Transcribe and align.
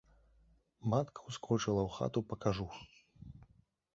Матка 0.93 1.19
ўскочыла 1.27 1.81
ў 1.87 1.95
хату 1.97 2.19
па 2.31 2.35
кажух. 2.45 2.73